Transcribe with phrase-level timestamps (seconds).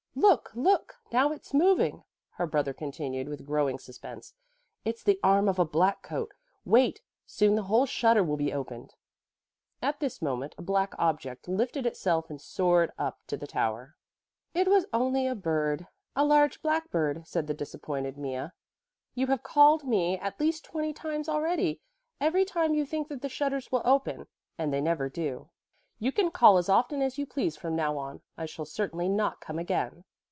[0.13, 0.95] "Look, look!
[1.13, 4.33] Now it's moving," her brother continued with growing suspense.
[4.83, 6.33] "It's the arm of a black coat;
[6.65, 8.93] wait, soon the whole shutter will be opened."
[9.81, 13.95] At this moment a black object lifted itself and soared up to the tower.
[14.53, 18.47] "It was only a bird, a large black bird," said the disappointed Mea.
[19.15, 21.79] "You have called me at least twenty times already;
[22.19, 24.27] every time you think that the shutters will open,
[24.57, 25.49] and they never do.
[25.99, 29.39] You can call as often as you please from now on, I shall certainly not
[29.39, 30.03] come again."